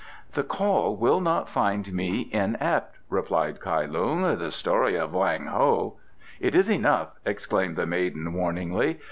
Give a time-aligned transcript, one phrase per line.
[0.31, 4.23] "The call will not find me inept," replied Kai Lung.
[4.35, 5.97] "The story of Wang Ho"
[6.39, 8.99] "It is enough," exclaimed the maiden warningly.